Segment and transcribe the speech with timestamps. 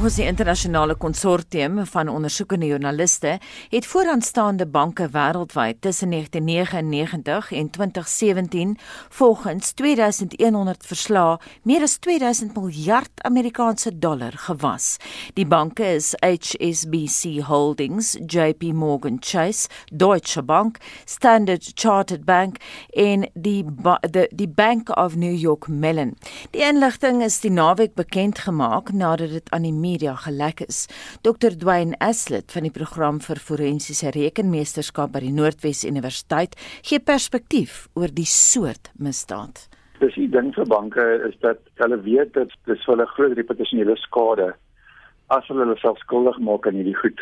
[0.00, 8.78] Volgens die internasionale konsortium van ondersoekende joernaliste het vooraanstaande banke wêreldwyd tussen 1999 en 2017
[9.08, 14.96] volgens 2100 verslae meer as 2000 miljard Amerikaanse dollar gewas.
[15.34, 22.56] Die banke is HSBC Holdings, JP Morgan Chase, Deutsche Bank, Standard Chartered Bank
[22.90, 23.64] en die
[24.10, 26.16] die, die Bank of New York Mellon.
[26.50, 30.86] Die inligting is die naweek bekend gemaak nadat dit aan die media gelek is.
[31.26, 37.86] Dr Dwayne Aslett van die program vir forensiese rekenmeesterskap by die Noordwes Universiteit gee perspektief
[37.98, 39.66] oor die soort misdaad.
[40.00, 44.52] Dis die ding vir banke is dat hulle weet dat dis hulle groot reputasionele skade
[45.34, 47.20] as hulle hulle self skuldig maak aan hierdie goed.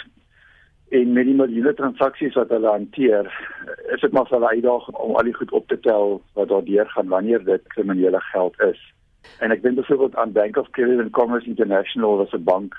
[0.97, 3.27] En met die miljoene transaksies wat hulle hanteer,
[3.93, 6.89] is dit maar vir hulle uitdaging om al die goed op te tel wat daardeur
[6.95, 8.81] gaan wanneer dit kriminele geld is.
[9.39, 12.75] En ek dink byvoorbeeld aan Bank of Credit and Commerce International was 'n bank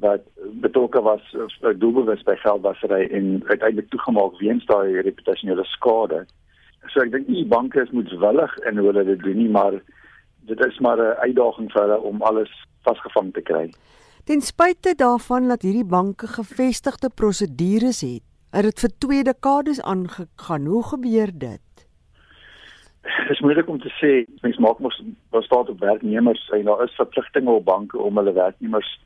[0.00, 0.24] wat
[0.64, 1.22] betrokke was
[1.60, 6.24] vir doelbewus by geldwasery en uiteindelik toegemaak weens daai reputasionele skade.
[6.88, 9.76] So ek dink nie banke is moedswillig in hoe hulle dit doen nie, maar
[10.48, 13.70] dit is maar 'n uitdaging vir hulle om alles vasgevang te kry.
[14.24, 20.66] Ten spyte daarvan dat hierdie banke gevestigde prosedures het, het dit vir twee dekades aangegaan.
[20.66, 21.60] Hoe gebeur dit?
[23.02, 24.12] Is moeilik om te sê.
[24.42, 28.32] Mens maak mos daar staan op werknemers en daar is verpligtinge op banke om hulle
[28.32, 29.00] werknemers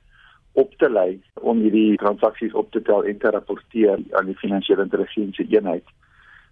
[0.52, 4.82] op te lei om hierdie transaksies op te tel en te rapporteer aan die finansiële
[4.82, 5.86] intelligensie eenheid.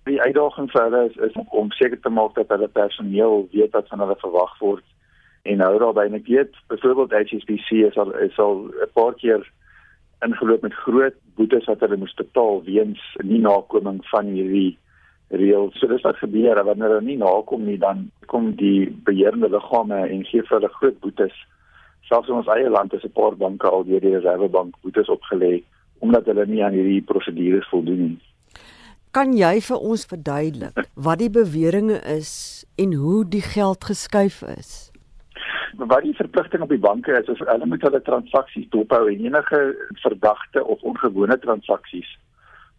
[0.04, 3.88] Die uitdaging vir hulle is, is om seker te maak dat hulle personeel weet wat
[3.88, 4.86] van hulle verwag word
[5.42, 9.42] en hou daarby net weet byvoorbeeld HSBC is al is al 'n paar keer
[10.26, 14.78] ingeloop met groot boetes wat hulle moes betaal weens nie nakoming van hierdie
[15.32, 15.70] reël.
[15.74, 20.24] So dis wat gebeur wanneer hulle nie nakom nie, dan kom die beheerende liggame en
[20.28, 21.34] gee vir hulle groot boetes.
[22.08, 25.62] Selfs in ons eie land is 'n paar banke al deur die Reservebank boetes opgelê
[26.00, 28.20] omdat hulle nie aan hierdie prosedures voldoen nie.
[29.12, 34.90] Kan jy vir ons verduidelik wat die beweringe is en hoe die geld geskuif is?
[35.76, 39.60] Wat die verpligting op die banke is, is hulle moet hulle transaksies dophou en enige
[40.02, 42.18] verdagte of ongewone transaksies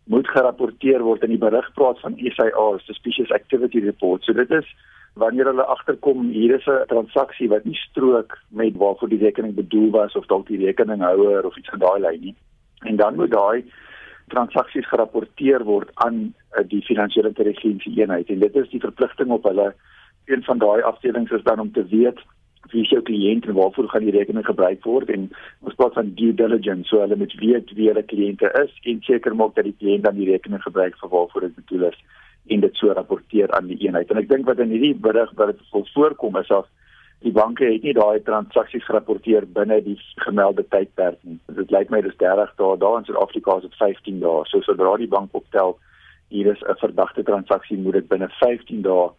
[0.04, 4.24] moet gerapporteer word in die berigplaas van SIA, Suspicious Activity Report.
[4.24, 4.68] So dit is
[5.14, 9.90] wanneer hulle agterkom hier is 'n transaksie wat nie strook met waarvoor die rekening bedoel
[9.92, 12.36] was of dalk die rekeninghouer of iets van daai lyn nie.
[12.80, 13.64] En dan moet daai
[14.28, 19.44] transaksies gerapporteer word aan uh, die finansiële intelligensie eenheid en dit is die verpligting op
[19.44, 19.74] hulle.
[20.26, 22.20] Een van daai afdelings is dan om te weet
[22.72, 25.10] wie jou kliënt en waarvoor gaan die rekening gebruik word?
[25.10, 25.30] En
[25.62, 29.36] ons praat van due diligence so hulle moet weet wie hulle kliënte is en seker
[29.36, 32.00] maak dat die kliënt dan die rekening gebruik vir waarvoor dit bedoel is
[32.54, 34.10] en dit so rapporteer aan die eenheid.
[34.12, 36.68] En ek dink wat in hierdie berig wat dit vol voorkom is of
[37.24, 39.96] die banke het nie daai transaksies gerapporteer binne die
[40.26, 41.40] gemelde tydperk nie.
[41.56, 44.44] Dit lyk my dis 30 dae daar in Suid-Afrika is dit 15 dae.
[44.52, 45.78] So sodra die bank optel
[46.34, 49.12] hier is 'n verdagte transaksie moet dit binne 15 dae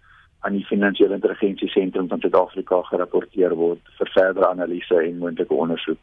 [0.45, 6.01] aan die finansiële intelligensie sentrum van Suid-Afrika gerapporteer word vir verdere analise en moontlike ondersoek.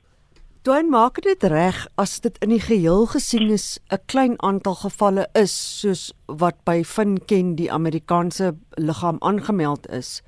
[0.66, 5.26] Doen maak dit reg as dit in die geheel gesien is 'n klein aantal gevalle
[5.34, 6.04] is soos
[6.42, 10.22] wat by Finken die Amerikaanse liggaam aangemeld is.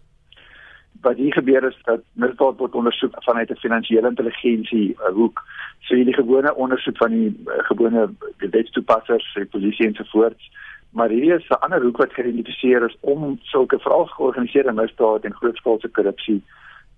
[1.02, 5.42] Wat hier gebeur is dat misdaad word ondersoek vanuit 'n finansiële intelligensie hoek.
[5.82, 10.50] So hierdie gewone ondersoek van die uh, gewone wetstoepassers, die polisie ensovoorts
[10.94, 15.34] maar hierdie is 'n ander hoek wat geïdentifiseer is om sulke veral georganiseerde misdaad en
[15.34, 16.42] grootskaalse korrupsie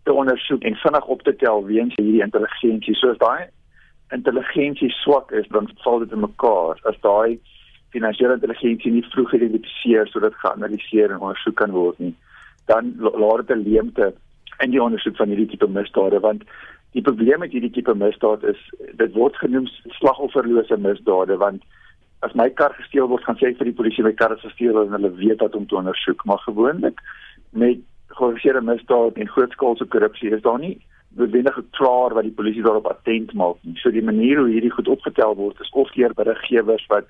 [0.04, 2.96] te ondersoek en vinnig op te tel weens hierdie intelligensie.
[2.96, 3.48] So as daai
[4.10, 6.80] intelligensie swak is, dan val dit in mekaar.
[6.84, 7.40] As daai
[7.90, 12.16] finansiële intelligensie nie vroeg geïdentifiseer sodat geanaliseer en ondersoek kan word nie,
[12.66, 14.14] dan laat dit 'n leemte
[14.60, 16.44] in die ondersoek van hierdie tipe misdade want
[16.92, 18.60] die probleem met hierdie tipe misdaad is
[19.02, 19.68] dit word genoem
[20.00, 21.64] slagofferlose misdade want
[22.26, 24.80] as my kar gesteel word, gaan sê ek vir die polisie my kar is gesteel
[24.82, 27.02] en hulle weet dat om te ondersoek, maar gewoonlik
[27.64, 27.84] met
[28.18, 30.76] georganiseerde misdaad en grootskaalse korrupsie is daar nie
[31.20, 33.76] noodwendig klaar wat die polisie daarop attent maak nie.
[33.80, 37.08] So die manier hoe hierdie goed opgetel word is of deur beriggewers wat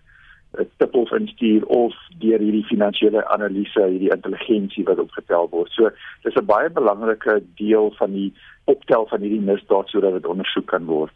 [0.59, 5.71] 'n tip of instuur of deur hierdie finansiële analise, hierdie intelligensie wat opgetel word.
[5.71, 5.89] So
[6.23, 8.33] dis 'n baie belangrike deel van die
[8.65, 11.13] optel van hierdie misdaad sodat dit ondersoek kan word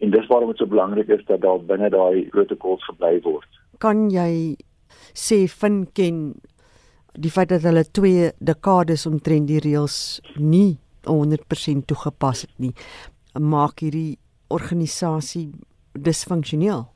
[0.00, 3.48] en dis waarom dit so belangrik is dat daar binne daai protokols gebly word.
[3.80, 4.56] Kan jy
[5.16, 6.34] sê vind ken
[7.16, 10.76] die feit dat hulle twee dekades omtrent die reëls nie
[11.08, 12.74] 100% toegepas het nie
[13.40, 14.18] maak hierdie
[14.52, 15.48] organisasie
[15.92, 16.86] disfunksioneel.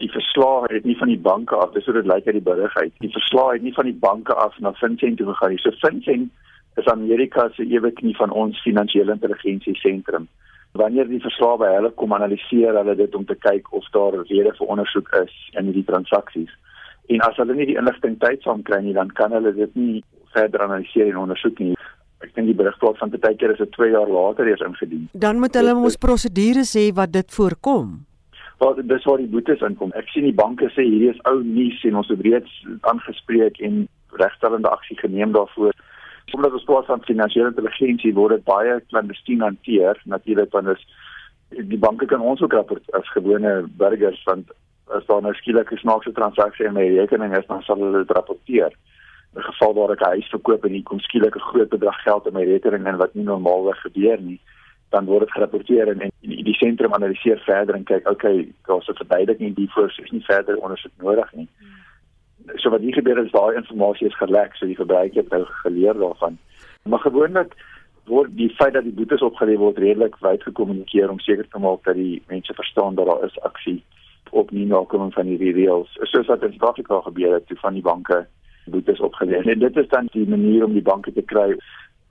[0.00, 2.74] Die verslag het nie van die banke af, dis hoe dit lyk uit die berig
[2.76, 2.92] uit.
[3.00, 5.60] Die verslag het nie van die banke af na Fincent toe gegaan nie.
[5.62, 6.32] So Fincent
[6.76, 10.28] is Amerika se ewe knie van ons finansiële intelligensie sentrum
[10.76, 14.52] Wanneer die verslae by hulle kom analiseer hulle dit om te kyk of daar rede
[14.58, 16.52] vir ondersoek is in hierdie transaksies.
[17.08, 20.02] En as hulle nie die inligting tydsaam kry nie, dan kan hulle dit nie
[20.34, 21.76] verder analiseer en ondersoek nie.
[22.24, 25.08] Ek dink die berigplaas van baie keer is dit 2 jaar later eers ingedien.
[25.12, 27.98] Dan moet hulle ons prosedures hê wat dit voorkom.
[28.60, 29.92] Wat dis waar die boetes inkom.
[30.00, 32.52] Ek sien die banke sê hierdie is ou nuus en ons het reeds
[32.88, 33.84] aangespreek en
[34.16, 35.76] regstellende aksie geneem daarvoor.
[36.34, 40.82] Omdat ons praat van finansiële intelligensie word dit baie klandestien hanteer natuurlik want is
[41.48, 43.52] die banke kan ons ook rapport as gewone
[43.82, 44.50] burgers want
[44.96, 48.16] as daar nou skielik 'n snaakse transaksie in my rekening is dan sal hulle dit
[48.16, 48.72] rapporteer.
[49.36, 52.26] In geval waar ek 'n huis verkoop en hier kom skielik 'n groot bedrag geld
[52.26, 54.40] in my rekening in wat nie normaalweg gebeur nie
[54.90, 58.94] dan word dit gerapporteer en, en die sentrum analiseer verder en kyk okay daar's 'n
[58.94, 61.48] verduideliking hiervoor is nie verder ondersoek nodig nie.
[61.58, 61.85] Hmm
[62.54, 65.94] so wat hier gebeur is daai inligting is gelek so die verbruiker het nou geleer
[65.94, 66.38] daarvan.
[66.82, 67.54] Maar gewoonlik
[68.06, 71.82] word die feit dat die boetes opgelê word redelik wyd gekommunikeer om seker te maak
[71.84, 73.82] dat die mense verstaan dat daar is aksie
[74.30, 75.92] op nie nakoming van die reëls.
[76.10, 78.26] Soos wat in Suid-Afrika gebeur het toe van die banke
[78.66, 81.52] boetes opgelê en dit is dan die manier om die banke te kry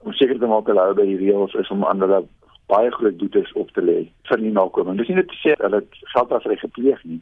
[0.04, 2.22] om seker te maak hulle hou by die reëls is om aan hulle
[2.70, 3.98] baie groot boetes op te lê
[4.28, 4.98] vir nie nakoming.
[4.98, 7.20] Dis nie net te sê hulle geld as reg gepleeg nie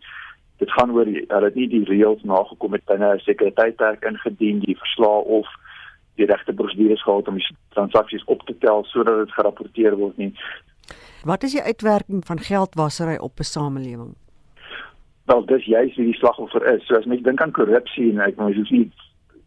[0.63, 4.59] dit gaan oor hulle het nie die reëls nagekom het binne 'n sekere tydperk ingedien
[4.61, 5.47] die verslae of
[6.15, 10.33] die regte prosedures gehad om die transaksies op te tel sodat dit gerapporteer word nie.
[11.25, 14.15] Wat is die uitwerking van geldwasery op 'n samelewing?
[15.25, 16.87] Wel, dis juist wie die slagoffer is.
[16.87, 18.93] So as mens dink aan korrupsie en ek mens hoef nie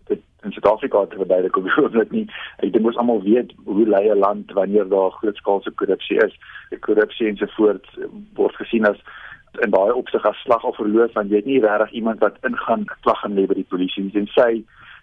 [0.07, 2.25] dit in Suid-Afrika te verduidelik of hoe dit nie.
[2.57, 6.33] Ek dink ons almal weet hoe lei 'n land wanneer daar grootskaalse korrupsie is.
[6.69, 7.89] Die korrupsie ensovoorts
[8.33, 8.97] word gesien as
[9.63, 13.35] in daai opsig as slagofferloos want jy het nie regtig iemand wat ingaan klag gaan
[13.37, 14.15] lê by die polisie nie.
[14.21, 14.47] En sê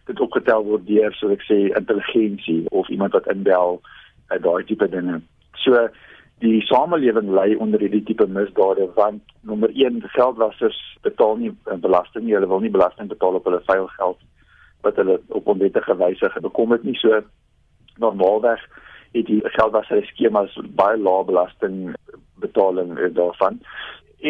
[0.09, 3.81] dit opgetel word deur so ek sê intelligensie of iemand wat inbel
[4.33, 5.21] uit daai tipe dinge.
[5.65, 5.87] So
[6.45, 11.53] die samelewing lê onder hierdie tipe misdade want nommer 1 geldwassers betaal nie
[11.87, 14.21] belasting nie, hulle wil nie belasting betaal op hulle vuil geld
[14.85, 16.97] wat hulle op onwettige wyse bekom het nie.
[17.01, 17.23] So
[18.03, 18.61] normaalweg
[19.15, 21.95] het die geldwasser skemas baie lae belasting
[22.43, 23.61] betaling daarvan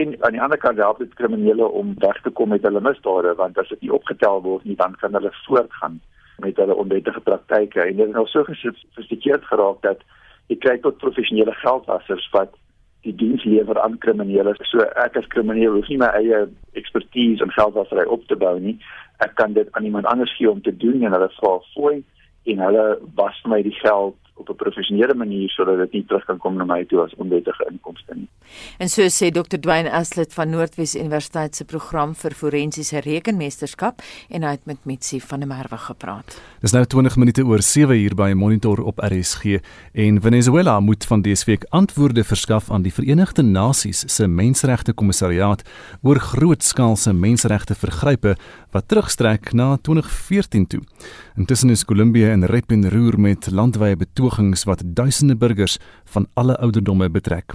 [0.00, 3.34] en aan die ander kant help dit kriminele om weg te kom met hulle misdade
[3.38, 6.00] want as dit nie opgetel word nie dan kan hulle voortgaan
[6.42, 7.80] met hulle onwettige praktyke.
[7.80, 10.02] En dit is nou so gesofistikeerd geraak dat
[10.50, 12.56] jy kry tot professionele geldwassers wat
[13.06, 14.56] die diens lewer aan kriminele.
[14.70, 16.44] So ek as krimineel hoef nie my eie
[16.80, 18.74] ekspertise in geldwassery op te bou nie.
[19.22, 22.02] Ek kan dit aan iemand anders gee om te doen en hulle vra fooi
[22.50, 26.38] en hulle was my die geld op 'n professionele manier sodat dit nie terug kan
[26.38, 28.28] kom na my toe as onwettige inkomste nie.
[28.78, 29.58] En so sê Dr.
[29.60, 35.20] Dwayne Aslet van Noordwes Universiteit se program vir forensiese rekenmeesterskap en hy het met Mitsi
[35.20, 36.40] van der Merwe gepraat.
[36.60, 39.44] Dis nou 20 minute oor 7 hier by Monitor op RSG
[39.92, 45.62] en Venezuela moet van dese week antwoorde verskaf aan die Verenigde Nasies se Menseregte Kommissariaat
[46.02, 48.36] oor grootskaalse menseregte vergrype
[48.70, 50.82] wat terugstrek na 2014 toe.
[51.36, 56.56] Intussen is Kolumbie in rep en roer met landwyse betogings wat duisende burgers van alle
[56.58, 57.54] ouderdomme betrek.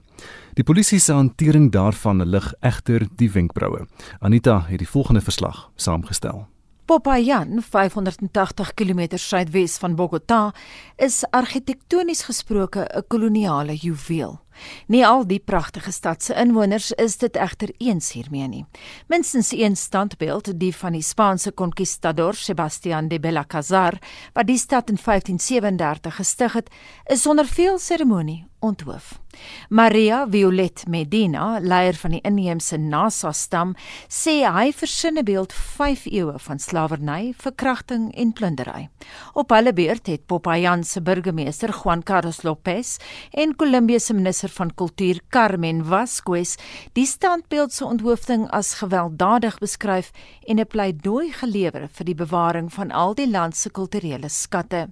[0.54, 3.88] Die polisie se hantering daarvan lig egter die wenkbroue.
[4.19, 6.48] Anita het die volgende verslag saamgestel.
[6.86, 10.53] Popayan, 580 km suidwes van Bogota,
[10.98, 14.39] is argitektonies gesproke 'n koloniale juweel.
[14.88, 18.66] Nie al die pragtige stad se inwoners is dit egter eens hiermee nie.
[19.08, 24.00] Minstens een standbeeld, die van die Spaanse conquistador Sebastián de Belalcázar,
[24.34, 26.70] wat die stad in 1537 gestig het,
[27.06, 29.20] is sonder veel seremonie onthoof.
[29.69, 33.75] Maria Violet Medina, leier van die inheemse Nasa stam,
[34.08, 38.89] sê hy versin 'n beeld 5 eeue van slawerny, verkrachting en plundery.
[39.34, 42.98] Op hulle beurt het Popayan se burgemeester Juan Carlos Lopez
[43.31, 46.55] en Kolumbie se minister van kultuur Carmen Vasquez
[46.93, 50.12] die standbeeld se onthoofding as gewelddadig beskryf
[50.48, 54.89] en 'n pleidooi gelewer vir die bewaring van al die land se kulturele skatte.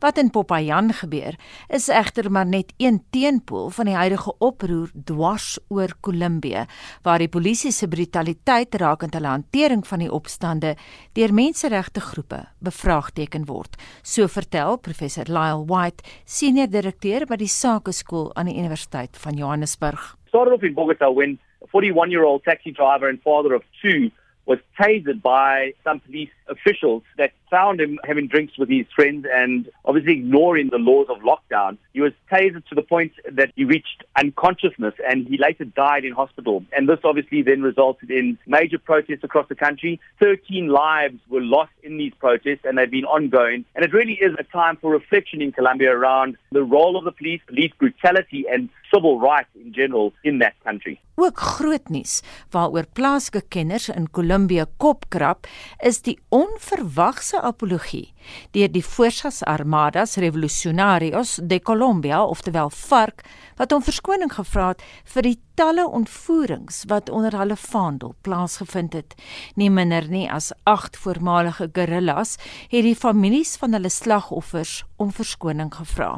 [0.00, 1.36] Wat in Popayan gebeur,
[1.68, 6.66] is egter maar net een teenpool van die huidige oproer dwars oor Kolumbie,
[7.02, 10.74] waar die polisie se brutaliteit rakend hulle hantering van die opstande
[11.16, 13.76] deur menseregte groepe bevraagteken word.
[14.02, 20.14] So vertel professor Lyle White, senior direkteur by die Sakeskool aan die Universiteit van Johannesburg.
[20.28, 24.10] Started off in Bogota when a 41-year-old taxi driver and father of two
[24.46, 29.68] was tasered by some police officials that found him having drinks with his friends and
[29.84, 31.78] obviously ignoring the laws of lockdown.
[31.92, 36.12] He was tasered to the point that he reached unconsciousness and he later died in
[36.12, 36.64] hospital.
[36.76, 40.00] And this obviously then resulted in major protests across the country.
[40.20, 43.64] 13 lives were lost in these protests and they've been ongoing.
[43.74, 47.12] And it really is a time for reflection in Colombia around the role of the
[47.12, 51.00] police, police brutality and civil rights in general in that country.
[51.16, 52.20] Ook groot nuus
[52.52, 55.46] waaroor plaaslike kenners in Kolumbie kopkrap
[55.80, 58.12] is die onverwagse apologie
[58.56, 63.22] deur die Fuerzas Armadas Revolucionarios de Colombia, oftewel FARC,
[63.56, 64.82] wat om verskoning gevra het
[65.14, 69.14] vir die talle ontvoerings wat onder hulle vaandel plaasgevind het.
[69.56, 72.36] Nie minder nie as 8 voormalige guerrillas
[72.68, 76.10] het die families van hulle slagoffers om verskoning gevra.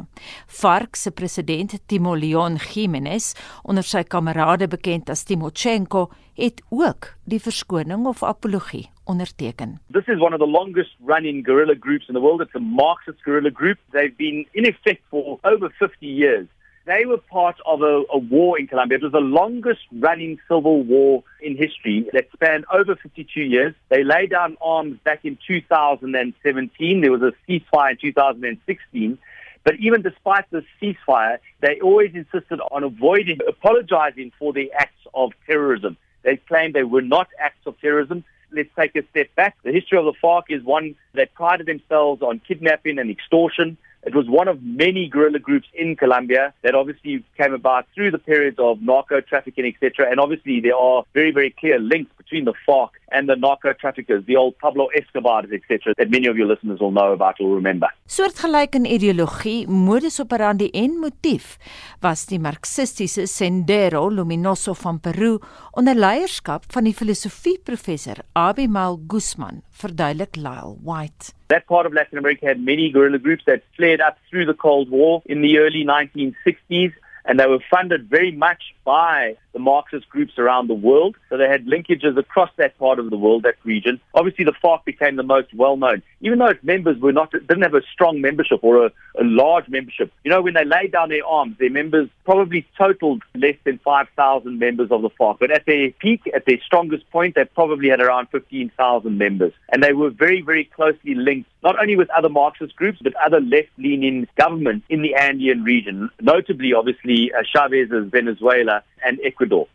[0.47, 3.33] FARC se president Timo Leon Jimenez,
[3.63, 6.09] onder sy kamerade bekend as Timochenko,
[6.39, 9.79] het ook die verskoning of apologie onderteken.
[9.89, 12.41] This is one of the longest running guerrilla groups in the world.
[12.41, 13.77] It's a Marxist guerrilla group.
[13.91, 16.47] They've been in effect for over 50 years.
[16.85, 18.97] They were part of a, a war in Colombia.
[18.97, 23.75] It was the longest running civil war in history that spanned over 52 years.
[23.89, 27.01] They laid down arms back in 2017.
[27.01, 29.17] There was a ceasefire in 2016.
[29.63, 35.33] But even despite the ceasefire, they always insisted on avoiding apologizing for the acts of
[35.45, 35.97] terrorism.
[36.23, 38.23] They claimed they were not acts of terrorism.
[38.51, 39.55] Let's take a step back.
[39.63, 43.77] The history of the FARC is one that prided themselves on kidnapping and extortion.
[44.03, 48.17] It was one of many guerrilla groups in Colombia that obviously came about through the
[48.17, 50.09] periods of narco trafficking, etc.
[50.09, 54.23] And obviously, there are very, very clear links between the FARC and the narco traffickers,
[54.25, 57.87] the old Pablo Escobars, etc., that many of your listeners will know about or remember.
[58.07, 61.57] Soortgelyk in ideologie, modus operandi en motief
[62.01, 65.37] was die marxistiese Sendero Luminoso van Peru
[65.71, 71.33] onder leierskap van die filosofieprofessor Abimael Guzman, verduidelik Lyle White.
[71.47, 74.89] That part of Latin America had many guerrilla groups that flared up through the Cold
[74.89, 76.93] War in the early 1960s,
[77.25, 81.15] and they were funded very much by the Marxist groups around the world.
[81.29, 84.01] So they had linkages across that part of the world, that region.
[84.15, 87.61] Obviously, the FARC became the most well known, even though its members were not didn't
[87.61, 90.11] have a strong membership or a, a large membership.
[90.23, 94.57] You know, when they laid down their arms, their members probably totaled less than 5,000
[94.57, 95.37] members of the FARC.
[95.39, 99.53] But at their peak, at their strongest point, they probably had around 15,000 members.
[99.71, 103.39] And they were very, very closely linked, not only with other Marxist groups, but other
[103.39, 109.67] left leaning governments in the Andean region, notably, obviously, uh, Chavez's Venezuela and Ecuador.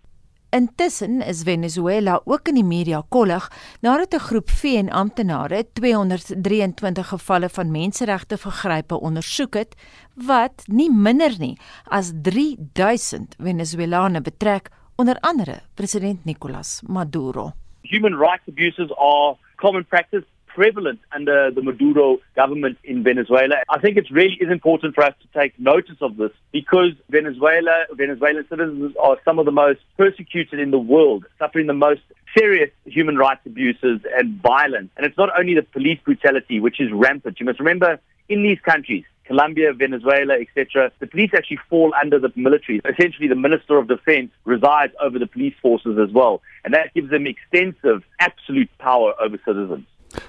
[0.55, 3.49] Intussen is Venezuela ook in die media kollig
[3.81, 9.75] nadat 'n groep VN-amptenare 223 gevalle van menseregte vergrype ondersoek het
[10.15, 17.53] wat nie minder nie as 3000 Venezuelane betrek, onder andere president Nicolas Maduro.
[17.83, 23.57] Human rights abuses are common practice prevalent under the Maduro government in Venezuela.
[23.69, 27.85] I think it really is important for us to take notice of this because Venezuela,
[27.93, 32.03] Venezuelan citizens are some of the most persecuted in the world, suffering the most
[32.37, 34.91] serious human rights abuses and violence.
[34.97, 37.41] And it's not only the police brutality, which is rampant.
[37.41, 42.31] You must remember, in these countries, Colombia, Venezuela, etc., the police actually fall under the
[42.37, 42.81] military.
[42.85, 46.43] Essentially, the Minister of Defense resides over the police forces as well.
[46.65, 49.87] And that gives them extensive, absolute power over citizens.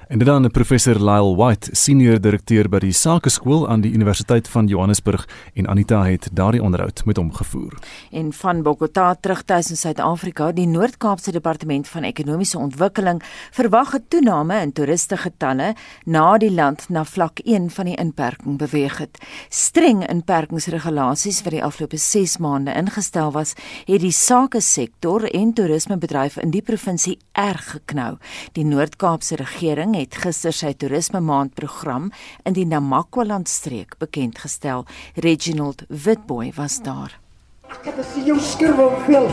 [0.07, 4.67] En dit dan professor Lyle White, senior direkteur by die Sakeskool aan die Universiteit van
[4.69, 7.73] Johannesburg en Anita het daardie onderhoud met hom gevoer.
[8.11, 14.05] En van Bogota terug tuis in Suid-Afrika, die Noord-Kaapse Departement van Ekonomiese Ontwikkeling verwag 'n
[14.07, 15.75] toename in toeristegetalle
[16.05, 19.17] na die land na vlak 1 van die inperking beweeg het.
[19.49, 23.53] Streng inperkingsregulasies wat die afgelope 6 maande ingestel was,
[23.85, 28.17] het die sakesektor en toerismebedryf in die provinsie erg geknou.
[28.51, 32.11] Die Noord-Kaapse regering het gister sy toerisme maandprogram
[32.45, 34.85] in die Namakwa-land streek bekend gestel.
[35.15, 37.19] Reginald Witboy was daar.
[37.67, 39.27] Ek het gesien jou skirwel veel.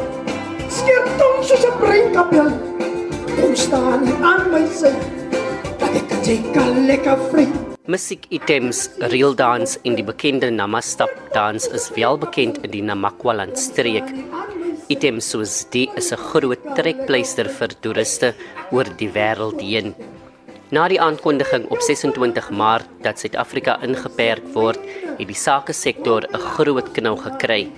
[0.69, 2.51] Skeer tong soos 'n breinkapel.
[3.39, 4.91] Kom staan hier aan my sy.
[5.79, 7.47] Dat ek kyk al lekker vry.
[7.87, 13.59] Musiek items reel dans en die bekende namastap dans is wel bekend in die Namakwa-land
[13.59, 14.11] streek.
[14.89, 18.35] Items soos die is 'n groot trekpleister vir toeriste
[18.73, 19.95] oor die wêreld heen.
[20.73, 24.79] Na die aankondiging op 26 Maart dat Suid-Afrika ingeperk word,
[25.19, 27.69] het die sakesektor 'n groot knou gekry.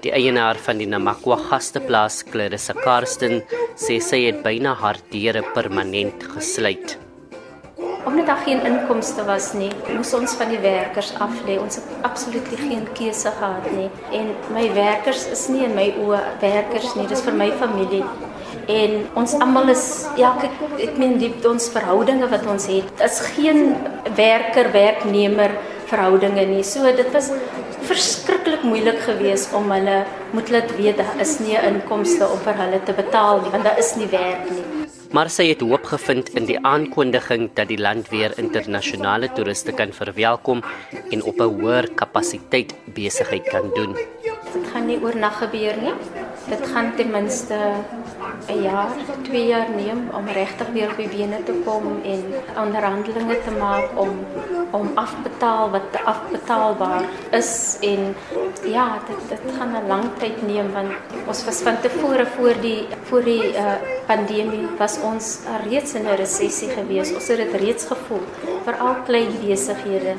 [0.00, 3.42] Die eienaar van die Namakwa gasteplaas, Clarissa Karsten,
[3.76, 6.96] sê sy het byna haar deure permanent gesluit.
[8.06, 11.60] Omdat daar geen inkomste was nie, moes ons van die werkers af lê.
[11.60, 13.90] Ons het absoluut geen keuse gehad nie.
[14.12, 18.04] En my werkers is nie in my oë werkers nie, dis vir my familie.
[18.70, 19.84] En ons almal is
[20.20, 23.74] ja, ek, meen die ons verhoudinge wat ons het, is geen
[24.18, 25.56] werker werknemer
[25.90, 26.62] verhoudinge nie.
[26.66, 27.32] So dit was
[27.88, 30.04] verskriklik moeilik geweest om hulle
[30.36, 33.80] moet laat weet daar is nie inkomste om vir hulle te betaal nie, want daar
[33.80, 34.66] is nie werk nie.
[35.10, 39.90] Maar sy het hoop gevind in die aankondiging dat die land weer internasionale toeriste kan
[39.96, 40.62] verwelkom
[41.10, 43.96] en op 'n hoër kapasiteit besigheid kan doen.
[44.54, 45.94] Dit gaan nie oornag gebeur nie.
[46.48, 47.56] Dit gaan ten minste
[48.48, 48.90] 'n jaar,
[49.22, 52.22] 2 jaar neem om regtig weer op die bene te kom en
[52.64, 54.10] onderhandelinge te maak om
[54.70, 58.14] om afbetaal wat afbetaalbaar is en
[58.64, 60.92] ja, dit dit gaan 'n lang tyd neem want
[61.26, 63.74] ons was van tevore voor die voor die uh,
[64.06, 67.14] pandemie was ons reeds in 'n resessie gewees.
[67.14, 68.24] Ons het dit reeds gevoel
[68.64, 70.14] vir al klein besighede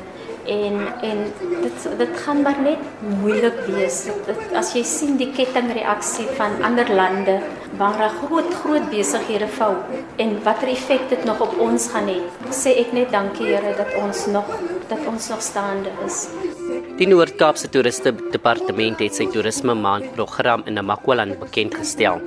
[0.46, 1.18] en en
[1.62, 2.78] dit dit gaan maar net
[3.20, 4.04] moeilik wees.
[4.26, 7.38] Dit, as jy sien die kettingreaksie van ander lande
[7.78, 9.76] waar daar groot groot besighede val
[10.16, 12.18] en watter effek dit nog op ons gaan hê.
[12.50, 14.48] Sê ek net dankie Here dat ons nog
[14.88, 16.26] dat ons nog staande is.
[17.00, 22.20] Die Noord-Kaapse Toeriste Departement het sy toerisme maand program in Namakwaland bekend gestel.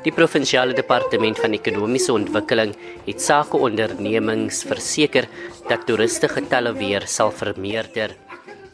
[0.00, 2.70] Die provinsiale departement van ekonomiese ontwikkeling
[3.04, 5.26] het sakeondernemings verseker
[5.68, 8.14] dat toeriste getalle weer sal vermeerder.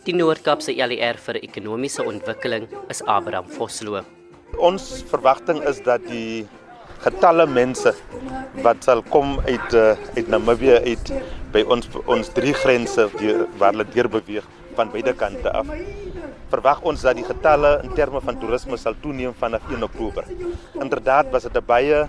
[0.06, 4.04] Die Noord-Kaapse LER vir ekonomiese ontwikkeling is Abraham Vosloo.
[4.62, 6.47] Ons verwagting is dat die
[7.02, 7.90] getalle mense
[8.62, 11.11] wat sal kom uit uh, uit Namibië uit
[11.50, 13.11] by ons ons drie grense
[13.59, 14.47] waar hulle deur beweeg
[14.78, 15.75] van beide kante af
[16.50, 20.24] verwag ons dat die getalle in terme van toerisme sal toeneem vanaf 1 Oktober.
[20.80, 22.08] Inderdaad was dit 'n baie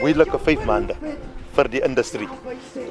[0.00, 0.94] moeilike 5 maande
[1.56, 2.28] vir die industrie.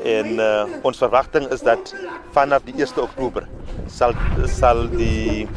[0.04, 1.94] En uh, ons verwagting is dat
[2.32, 3.48] vanaf die 1 Oktober
[3.88, 4.14] sal
[4.46, 5.48] sal die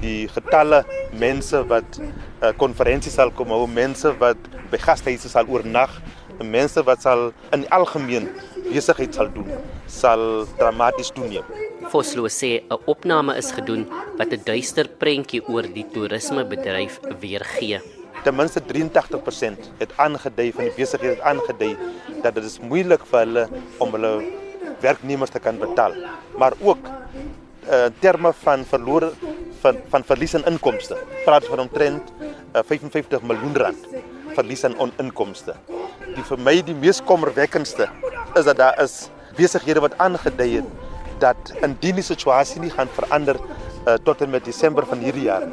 [0.00, 4.36] die getalle mense wat 'n uh, konferensie sal kom hou, mense wat
[4.70, 5.90] by gastehuise sal oornag,
[6.42, 8.28] mense wat sal in algemeen
[8.72, 9.48] besigheid sal doen,
[9.86, 11.44] sal dramaties toeneem.
[11.92, 13.82] Vosloo sê 'n opname is gedoen
[14.18, 17.80] wat 'n duister prentjie oor die toerismebedryf weergee.
[18.24, 21.76] Ten minste 83% het aangedui van die besighede het aangedui
[22.22, 23.48] dat dit is moeilik vir hulle
[23.78, 24.12] om hulle
[24.80, 25.92] werknemers te kan betaal,
[26.38, 29.12] maar ook uh, in terme van verlore
[29.60, 30.96] van van verlies in inkomste.
[31.24, 32.12] Praat van omtrent
[32.54, 33.86] uh, 55 miljoen rand
[34.34, 35.54] verlies aan inkomste.
[36.14, 37.88] Die vir my die mees kommerwekkendste
[38.34, 40.83] is dat daar is besighede wat aangedui het
[41.18, 45.48] dat indien die situasie nie gaan verander uh, tot en met Desember van hierdie jaar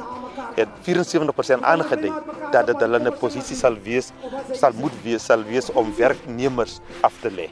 [0.56, 2.12] het 74% aangedui
[2.52, 4.12] dat dit hulle 'n posisie sal wees
[4.54, 7.50] sal moet wees sal wees om werknemers af te lê.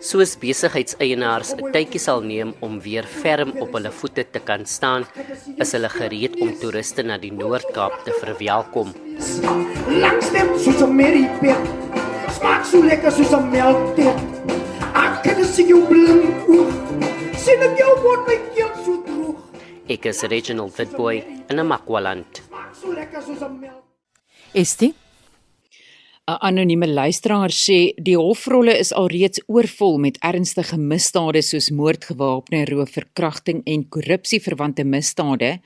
[0.00, 5.06] Soos besigheidseienaars 'n tydjie sal neem om weer ferm op hulle voete te kan staan,
[5.56, 8.92] is hulle gereed om toeriste na die Noord-Kaap te verwelkom.
[9.88, 11.62] Langs dem soos 'n merriepet.
[12.38, 14.20] Smaak so lekker soos 'n melktert.
[14.94, 16.85] Ek kan sien jou blink
[17.46, 19.42] sien ek jou word my keel so droog.
[19.94, 22.40] Ek is Reginald Witboy in Amakwaland.
[22.74, 23.84] So lekker soos 'n melk.
[24.62, 24.94] Estie
[26.28, 32.64] 'n Anonieme luisteraar sê die hofrolle is alreeds oorvol met ernstige misdade soos moord, gewapende
[32.66, 35.60] roof, verkrachting en korrupsie verwante misdade.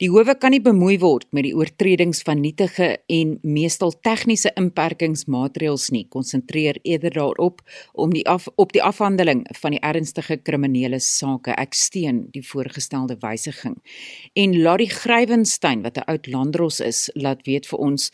[0.00, 5.90] Die howe kan nie bemoei word met die oortredings van nietige en meestal tegniese inperkingsmaatreëls
[5.92, 6.06] nie.
[6.08, 7.60] Konsentreer eerder daarop
[7.92, 11.52] om die af, op die afhandeling van die ernstige kriminele sake.
[11.60, 13.76] Ek steun die voorgestelde wysiging.
[14.32, 18.12] En Larry Grywenstein wat 'n oud landdros is, laat weet vir ons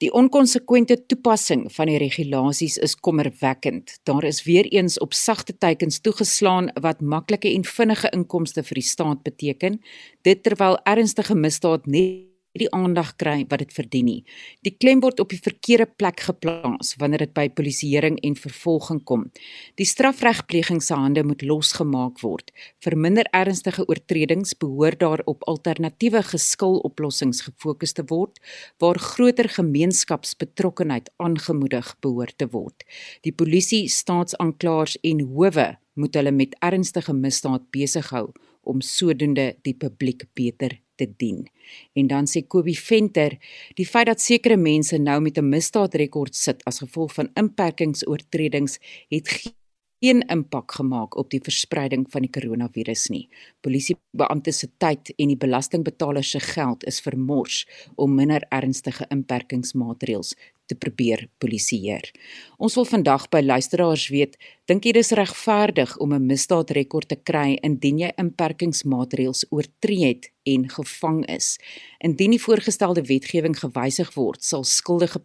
[0.00, 3.98] Die onkonsekwente toepassing van die regulasies is kommerwekkend.
[4.08, 8.86] Daar is weer eens op sagte teikens toegeslaan wat maklike en vinnige inkomste vir die
[8.88, 9.76] staat beteken,
[10.24, 14.22] dit terwyl ernstige misdaad net die aandag kry wat dit verdien nie.
[14.66, 19.28] Die klem word op die verkeerde plek geplaas wanneer dit by polisieering en vervolging kom.
[19.78, 22.50] Die strafregpleging se hande moet losgemaak word.
[22.82, 28.42] Vir minder ernstige oortredings behoort daar op alternatiewe geskiloplossings gefokus te word
[28.82, 32.84] waar groter gemeenskapsbetrokkenheid aangemoedig behoort te word.
[33.22, 38.30] Die polisie, staatsaanklaers en howe moet hulle met ernstige misdaad besig hou
[38.62, 41.46] om sodoende die publiek beter te dien.
[41.96, 43.38] En dan sê Kobie Venter,
[43.78, 49.28] die feit dat sekere mense nou met 'n misdaadrekord sit as gevolg van inperkingsoortredings het
[50.00, 53.28] geen impak gemaak op die verspreiding van die koronavirus nie.
[53.60, 60.34] Polisiebeampte se tyd en die belastingbetaler se geld is vermors om minder ernstige inperkingsmaatreëls
[60.70, 62.06] te probeer polisieer.
[62.62, 64.38] Ons wil vandag by luisteraars weet,
[64.70, 70.68] dink jy dis regverdig om 'n misdaadrekord te kry indien jy inperkingsmaatreëls oortree het en
[70.70, 71.58] gevang is?
[71.98, 75.20] Indien die voorgestelde wetgewing gewysig word, sal skuldige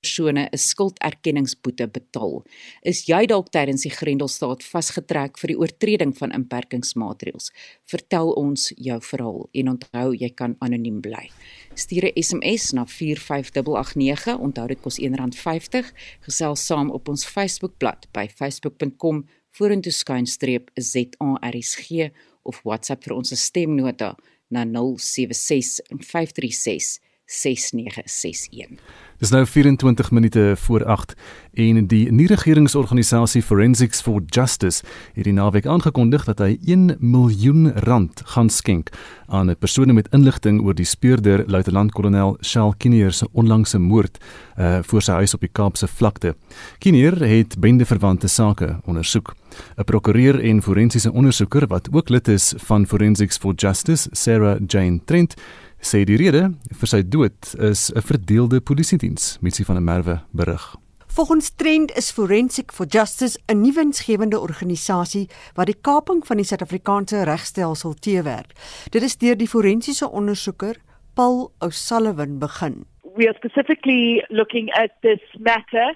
[0.00, 2.44] persone 'n skulderkenningsboete betaal.
[2.82, 7.52] Is jy dalk tydens die Grendelstaat vasgetrek vir die oortreding van inperkingsmaatreëls?
[7.84, 11.30] Vertel ons jou verhaal en onthou jy kan anoniem bly.
[11.74, 15.92] Stuur 'n SMS na 45889, onthou dit kos R1.50.
[16.20, 22.10] Gesels saam op ons Facebookblad by facebook.com vorentoe skynstreep ZARSG
[22.42, 24.16] of WhatsApp vir ons stemnota
[24.48, 28.78] na 076 536 6961.
[29.20, 31.14] Dis nou 24 minute voor 8
[31.52, 34.80] en die nie-regeringsorganisasie Forensics for Justice
[35.12, 38.88] het die naweek aangekondig dat hy 1 miljoen rand gaan skenk
[39.28, 44.18] aan 'n persoon met inligting oor die speurder luitenant-kolonel Shal Kinnear se onlangse moord
[44.58, 46.34] uh voor sy huis op die Kaapse vlakte.
[46.78, 49.34] Kinnear het bendeverwante sake ondersoek.
[49.76, 55.00] 'n Prokureur en forensiese ondersoeker wat ook lid is van Forensics for Justice, Sarah Jane
[55.04, 55.34] Trent,
[55.80, 60.76] sê die rede vir sy dood is 'n verdeelde polisiediens, Mitsi van der Merwe berig.
[61.06, 66.44] Volgens Trend is Forensic for Justice 'n nuwe insgewende organisasie wat die kaping van die
[66.46, 68.52] Suid-Afrikaanse regstelsel teewerk.
[68.90, 70.76] Dit is deur die forensiese ondersoeker
[71.14, 72.84] Paul O'Sullivan begin.
[73.16, 75.94] We are specifically looking at this matter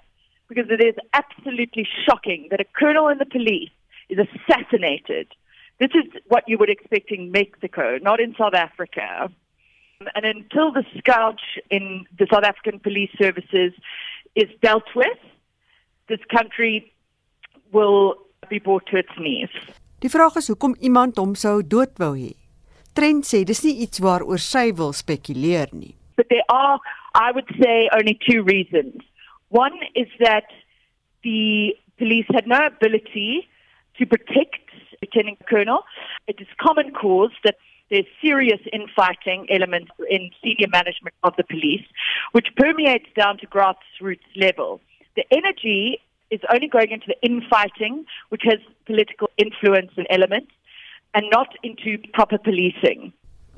[0.48, 3.72] because it is absolutely shocking that a colonel in the police
[4.08, 5.26] is assassinated.
[5.78, 9.30] This is what you would expect in Mexico, not in South Africa.
[10.14, 13.72] And until the scourge in the South African police services
[14.34, 15.18] is dealt with,
[16.08, 16.92] this country
[17.72, 18.16] will
[18.48, 19.50] be brought to its knees.
[20.00, 22.34] Die vraag is hoekom iemand hom sou dood wou hê.
[22.94, 25.94] Trent sê dis nie iets waaroor sy wil spekuleer nie.
[26.18, 26.78] But there are
[27.14, 29.00] I would say only two reasons.
[29.48, 30.50] One is that
[31.22, 33.48] the police had no ability
[33.98, 34.60] to protect
[35.00, 35.84] Lieutenant Colonel.
[36.26, 37.56] It is common cause that
[37.94, 41.86] there's serious infighting elements in senior management of the police,
[42.32, 44.80] which permeates down to grassroots level.
[45.14, 48.58] The energy is only going into the infighting, which has
[48.90, 50.50] political influence and elements,
[51.14, 53.12] and not into proper policing.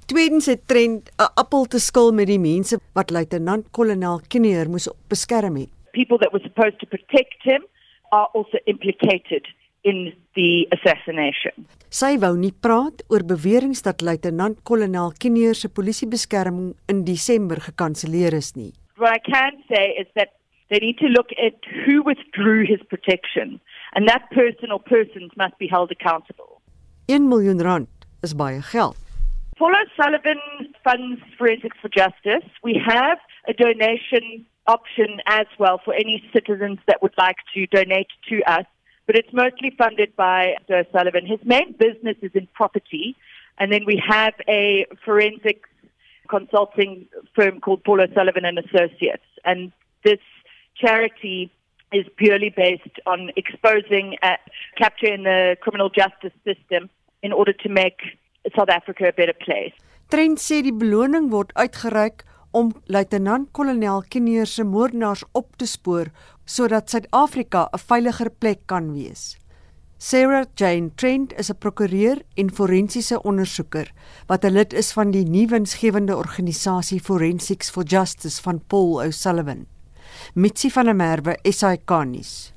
[0.07, 5.57] Tweedens het trend 'n appel te skil met die mense wat luitenant-kolonel Kinnear moes beskerm
[5.57, 5.70] het.
[5.92, 7.66] People that were supposed to protect him
[8.09, 9.44] are also implicated
[9.87, 11.66] in the assassination.
[11.88, 18.53] Sy wou nie praat oor beweringe dat luitenant-kolonel Kinnear se polisiebeskerming in Desember gekanselleer is
[18.59, 18.72] nie.
[18.99, 20.35] What I can say is that
[20.68, 23.61] they need to look at who withdrew his protection
[23.94, 26.61] and that person or persons must be held accountable.
[27.07, 27.87] 1 miljoen rand
[28.22, 28.96] is baie geld.
[29.59, 30.42] Paul Sullivan
[30.85, 32.44] funds Forensics for Justice.
[32.62, 33.18] We have
[33.49, 38.66] a donation option as well for any citizens that would like to donate to us.
[39.07, 41.27] But it's mostly funded by Joe Sullivan.
[41.27, 43.16] His main business is in property,
[43.59, 45.62] and then we have a forensic
[46.29, 49.25] consulting firm called Paul Sullivan and Associates.
[49.45, 49.73] And
[50.05, 50.19] this
[50.77, 51.51] charity
[51.92, 54.37] is purely based on exposing uh,
[54.77, 56.90] capture in the criminal justice system
[57.23, 58.01] in order to make
[58.57, 59.73] South Africa a better place.
[60.11, 62.23] Trent sê die beloning word uitgereik
[62.57, 66.09] om luitenant-kolonel Kinnear se moordenaars op te spoor
[66.45, 69.37] sodat Suid-Afrika 'n veiliger plek kan wees.
[69.99, 73.92] Sarah Jane Trent is 'n prokureur en forensiese ondersoeker
[74.27, 79.66] wat 'n lid is van die nuwensgewende organisasie Forensics for Justice van Paul O'Sullivan.
[80.35, 82.53] Mitsi van der Merwe, SAK-nuus.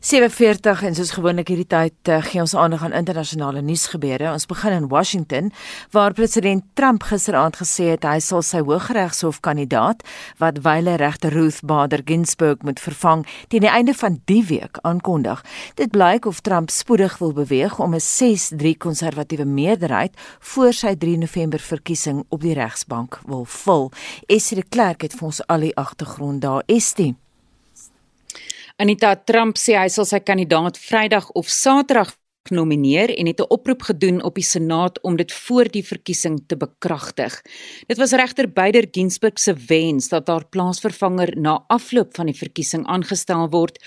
[0.00, 4.30] 47 en soos gewoonlik hierdie tyd uh, gee ons aandag aan internasionale nuusgebeure.
[4.30, 5.50] Ons begin in Washington
[5.90, 10.04] waar president Trump gisteraand gesê het hy sal sy Hooggeregshof kandidaat
[10.38, 15.42] wat wyle regter Ruth Bader Ginsburg moet vervang teen die einde van die week aankondig.
[15.74, 21.18] Dit blyk of Trump spoedig wil beweeg om 'n 6-3 konservatiewe meerderheid voor sy 3
[21.18, 23.90] November verkiesing op die regsbank wil vul.
[24.26, 26.62] Esre Klerk het vir ons al die agtergrond daar.
[26.66, 27.16] Estie
[28.78, 32.12] Anita Trump sê hy sal sy kandidaat Vrydag of Saterdag
[32.54, 36.56] nomineer en het 'n oproep gedoen op die Senaat om dit voor die verkiesing te
[36.56, 37.42] bekragtig.
[37.86, 42.86] Dit was regter Beider Ginsburg se wens dat haar plaasvervanger na afloop van die verkiesing
[42.86, 43.82] aangestel word,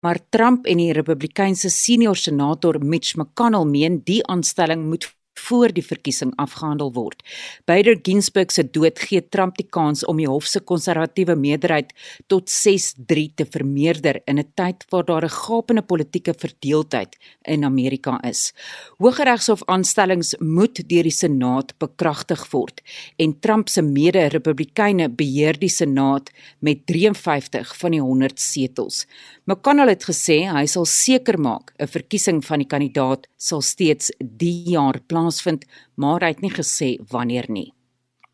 [0.00, 5.84] maar Trump en die Republikeinse senior senator Mitch McConnell meen die aanstelling moet voor die
[5.84, 7.22] verkiesing afgehandel word.
[7.68, 11.92] Beider Ginsburg se dood gee Trump die kans om die hof se konservatiewe meerderheid
[12.26, 18.20] tot 6-3 te vermeerder in 'n tyd waar daar 'n gapende politieke verdeeldheid in Amerika
[18.22, 18.52] is.
[18.98, 22.82] Hooggeregshof aanstellings moet deur die Senaat bekragtig word
[23.16, 29.06] en Trump se mede-republikeine beheer die Senaat met 53 van die 100 setels.
[29.48, 34.60] McConnell het gesê hy sal seker maak 'n verkiesing van die kandidaat sal steeds die
[34.74, 35.62] jaar plaas plaasvind,
[35.96, 37.72] maar hy het nie gesê wanneer nie.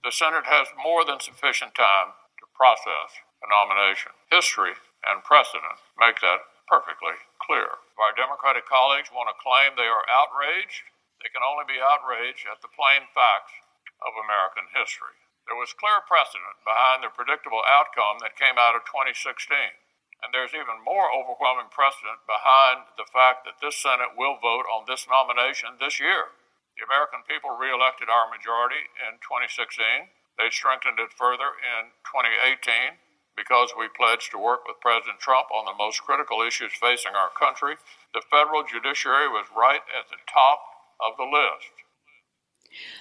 [0.03, 3.11] The Senate has more than sufficient time to process
[3.44, 4.11] a nomination.
[4.37, 4.74] History
[5.07, 7.70] and precedent make that perfectly clear.
[7.94, 10.83] If our Democratic colleagues want to claim they are outraged,
[11.22, 13.55] they can only be outraged at the plain facts
[14.03, 15.14] of American history.
[15.46, 19.83] There was clear precedent behind the predictable outcome that came out of 2016.
[20.24, 24.88] And there's even more overwhelming precedent behind the fact that this Senate will vote on
[24.88, 26.32] this nomination this year.
[26.80, 30.08] The American people re-elected our majority in 2016.
[30.40, 33.04] They strengthened it further in 2018
[33.37, 37.28] because we pledged to work with President Trump on the most critical issues facing our
[37.37, 37.76] country.
[38.16, 40.64] The federal judiciary was right at the top
[41.04, 41.84] of the list.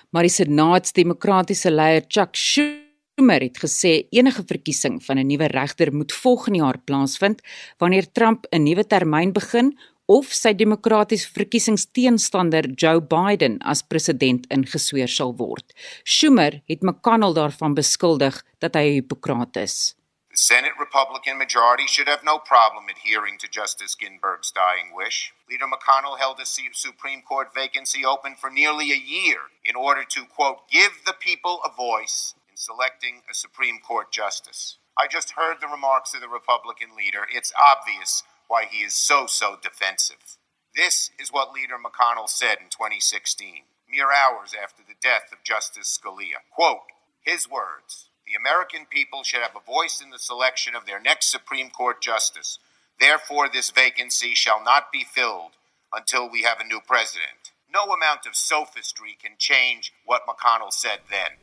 [0.09, 2.82] Maar die senaatsdemokratiese leier Chuck Schumer
[3.15, 7.41] het gesê enige verkiesing van 'n nuwe regter moet volgende jaar plaasvind
[7.77, 15.07] wanneer Trump 'n nuwe termyn begin of sy demokratiese verkiesingsteenstander Joe Biden as president ingesweer
[15.07, 15.73] sal word.
[16.03, 19.95] Schumer het McConnell daarvan beskuldig dat hy 'n hipokraat is.
[20.29, 25.31] The Senate Republican majority should have no problem adhering to Justice Ginsburg's dying wish.
[25.49, 30.25] Leader McConnell held a Supreme Court vacancy open for nearly a year in order to,
[30.25, 34.77] quote, give the people a voice selecting a Supreme Court justice.
[34.97, 37.27] I just heard the remarks of the Republican leader.
[37.29, 40.37] It's obvious why he is so, so defensive.
[40.73, 45.99] This is what Leader McConnell said in 2016, mere hours after the death of Justice
[45.99, 46.39] Scalia.
[46.55, 46.87] Quote,
[47.21, 51.31] his words The American people should have a voice in the selection of their next
[51.31, 52.59] Supreme Court justice.
[52.97, 55.51] Therefore, this vacancy shall not be filled
[55.91, 57.51] until we have a new president.
[57.71, 61.42] No amount of sophistry can change what McConnell said then.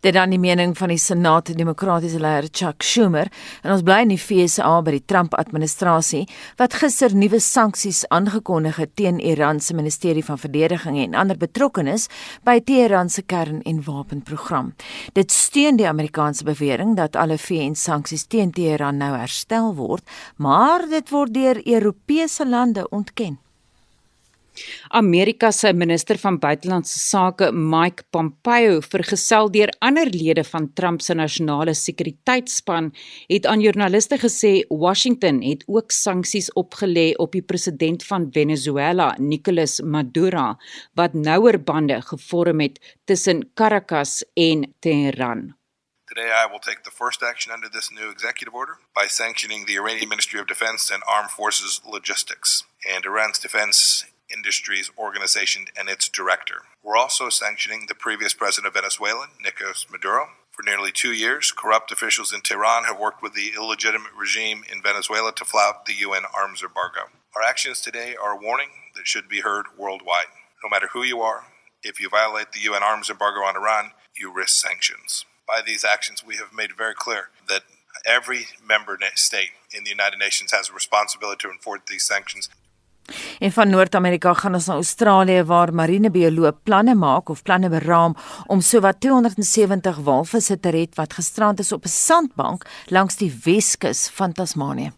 [0.00, 3.30] Dit dan die mening van die Senaat Demokratiese leier Chuck Schumer
[3.62, 6.24] en ons bly in die FSA by die Trump administrasie
[6.60, 12.08] wat gister nuwe sanksies aangekondig het teen Iran se Ministerie van Verdediging en ander betrokkenes
[12.44, 14.72] by Teheran se kern- en wapenprogram.
[15.12, 20.04] Dit steun die Amerikaanse bewering dat alle VN-sanksies teen Teheran nou herstel word,
[20.36, 23.38] maar dit word deur Europese lande ontken.
[24.88, 31.14] Amerika se minister van buitelandse sake, Mike Pompeo, vergesel deur ander lede van Trump se
[31.14, 32.92] nasionale sekuriteitsspan,
[33.28, 39.80] het aan joernaliste gesê Washington het ook sanksies opgelê op die president van Venezuela, Nicolas
[39.80, 40.56] Maduro,
[40.94, 45.52] wat nouer bande gevorm het tussen Caracas en Teheran.
[46.14, 49.78] Today, I will take the first action under this new executive order by sanctioning the
[49.78, 56.08] Iranian Ministry of Defense and Armed Forces Logistics and Iran's defense Industries Organization and its
[56.08, 56.62] director.
[56.82, 60.28] We're also sanctioning the previous president of Venezuela, Nicolas Maduro.
[60.50, 64.82] For nearly two years, corrupt officials in Tehran have worked with the illegitimate regime in
[64.82, 67.10] Venezuela to flout the UN arms embargo.
[67.34, 70.26] Our actions today are a warning that should be heard worldwide.
[70.62, 71.44] No matter who you are,
[71.82, 75.24] if you violate the UN arms embargo on Iran, you risk sanctions.
[75.48, 77.62] By these actions, we have made very clear that
[78.06, 82.48] every member state in the United Nations has a responsibility to enforce these sanctions
[83.38, 88.60] En van Noord-Amerika gaan ons na Australië waar marinebioloog planne maak of planne beraam om
[88.60, 94.32] sowat 270 walvisse te red wat gestrand is op 'n sandbank langs die Weskus van
[94.32, 94.92] Tasmanië.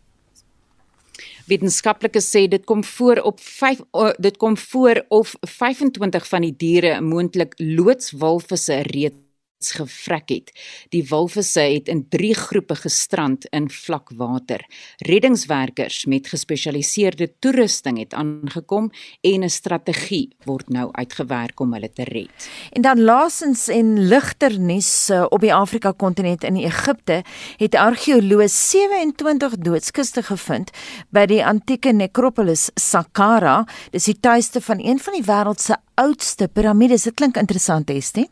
[1.47, 3.81] Wetenskaplikes sê dit kom voor op 5
[4.19, 9.25] dit kom voor of 25 van die diere moontlik loodswalvisse reeds
[9.73, 10.53] gevrek het.
[10.89, 14.65] Die walvisse het in 3 groepe gestrand in vlak water.
[14.97, 22.05] Reddingswerkers met gespesialiseerde toerusting het aangekom en 'n strategie word nou uitgewerk om hulle te
[22.05, 22.49] red.
[22.73, 27.23] En dan laasens en ligter nuus eh, op die Afrika kontinent in Egipte
[27.57, 30.71] het argeoloë 27 doodskuste gevind
[31.11, 33.65] by die antieke nekropolis Saqqara.
[33.91, 37.03] Dis die tuiste van een van die wêreld se oudste piramides.
[37.03, 38.29] Dit klink interessant, Estie.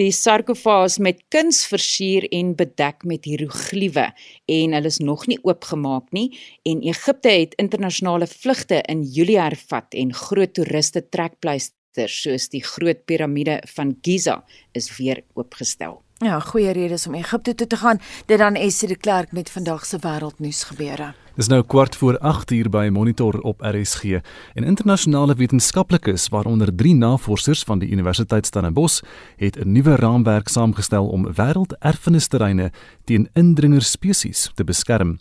[0.00, 4.08] Die sarkofaas met kuns versier en bedek met hieroglife
[4.46, 6.28] en hulle is nog nie oopgemaak nie
[6.68, 13.04] en Egipte het internasionale vlugte in Julie hervat en groot toeriste trekpleisters soos die groot
[13.04, 16.02] piramide van Giza is weer oopgestel.
[16.18, 18.00] Ja, goeie redes om Egipte toe te gaan.
[18.26, 21.14] Dit dan Essie de Klerk met vandag se wêreldnuus gebeure.
[21.38, 24.18] Dis nou kwart voor 8 uur by Monitor op RSG
[24.58, 29.04] en internasionale wetenskaplikes waaronder drie navorsers van die Universiteit Stellenbosch
[29.36, 32.72] het 'n nuwe raamwerk saamgestel om wêrelderfenisterreine
[33.04, 35.18] teen indringerspesies te beskerm.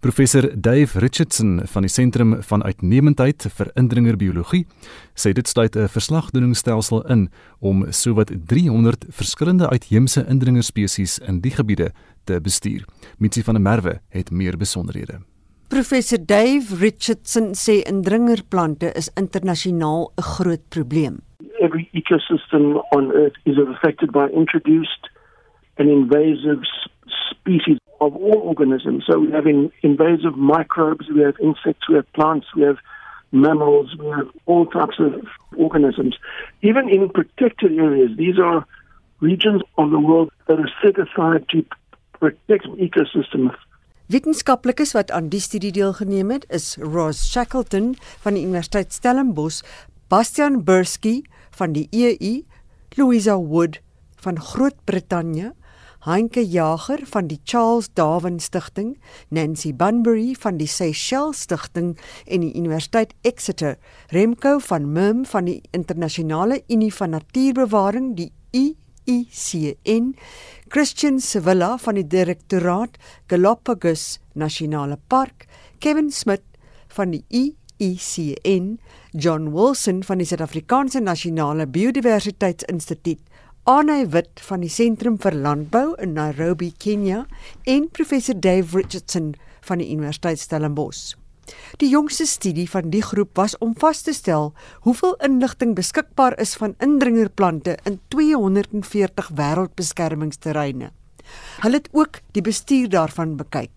[0.00, 4.66] Professor Dave Richardson van die Sentrum van Uitnemendheid vir Indringerbiologie
[5.14, 11.92] sê dit sluit 'n verslagdoeningsstelsel in om sowat 300 verskillende uitheemse indringerspesies in die gebiede
[12.24, 12.84] te bestuur.
[13.18, 15.20] Mitsi van der Merwe het meer besonderhede.
[15.68, 21.20] Professor Dave Richardson sê indringerplante is internasionaal 'n groot probleem.
[21.60, 25.02] Every ecosystem on earth is affected by introduced
[25.76, 26.62] and invasive
[27.30, 29.04] species of all organisms.
[29.06, 32.78] So we have in, invasive microbes, we have insects, we have plants, we have
[33.30, 35.12] mammals, we have all types of
[35.54, 36.14] organisms.
[36.62, 38.64] Even in protected areas, these are
[39.20, 41.58] regions of the world that are set aside to
[42.18, 43.54] protect ecosystems
[44.08, 47.90] Wetenskaplikes wat aan die studie deelgeneem het, is Ross Shackleton
[48.24, 49.58] van die Universiteit Stellenbosch,
[50.08, 51.18] Bastian Bursky
[51.58, 52.30] van die EU,
[52.96, 53.82] Louisa Wood
[54.24, 55.52] van Groot-Brittanje,
[56.06, 58.96] Heinke Jager van die Charles Darwin Stichting,
[59.28, 63.76] Nancy Bunbury van die Seychelles Stichting en die Universiteit Exeter,
[64.08, 70.14] Remco van Mim van die Internasionale Unie van Natuurbewaring, die IUCN,
[70.68, 75.46] Christian Sevilla van die Direktoraat Galapagos Nasionale Park,
[75.80, 76.44] Kevin Smith
[76.92, 78.78] van die IUCN,
[79.12, 83.22] John Wilson van die Suid-Afrikaanse Nasionale Biodiversiteitsinstituut,
[83.64, 87.24] Anne Wit van die Sentrum vir Landbou in Nairobi, Kenia
[87.64, 91.16] en professor Dave Richardson van die Universiteit Stellenbosch.
[91.76, 94.52] Die jongste studie van die groep was om vas te stel
[94.86, 100.90] hoeveel inligting beskikbaar is van indringerplante in 240 wêreldbeskermingsterreine.
[101.62, 103.70] Hulle het ook die bestuur daarvan bekyk.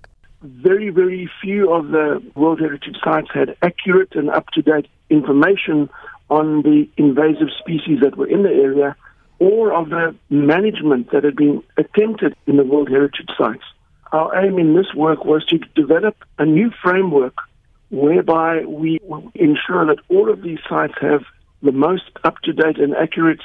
[0.64, 5.90] Very, very few of the World Heritage Sites had accurate and up-to-date information
[6.28, 8.96] on the invasive species that were in the area
[9.38, 13.66] or of the management that had been attempted in the World Heritage Sites.
[14.12, 17.36] Our aim in this work was to develop a new framework
[17.92, 19.00] whereby we
[19.36, 21.22] ensure that all of these sites have
[21.62, 23.42] the most up-to-date and accurate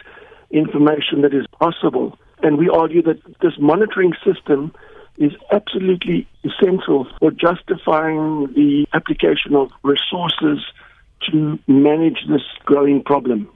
[0.51, 2.19] information that is possible.
[2.43, 4.73] And we argue that this monitoring system
[5.19, 10.65] is absolutely essential for justifying the application of resources
[11.31, 13.49] to manage this growing problem.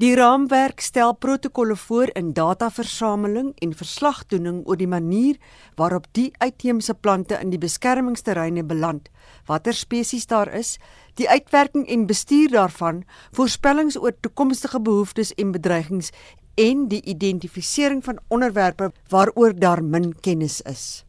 [0.00, 5.36] Die raamwerk stel protokolle voor in dataversameling en verslagdoening oor die manier
[5.76, 9.10] waarop die uitheemse plante in die beskermingsterreine beland,
[9.50, 10.78] watter spesies daar is,
[11.20, 13.04] die uitwerking en bestuur daarvan,
[13.36, 16.14] voorspellings oor toekomstige behoeftes en bedreigings
[16.56, 21.04] en die identifisering van onderwerpe waaroor daar min kennis is.